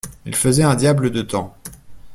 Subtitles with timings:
[0.25, 1.55] Il faisait un diable de temps.